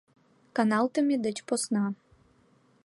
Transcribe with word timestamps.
Каналтыме 0.55 1.15
деч 1.25 1.37
посна. 1.47 1.85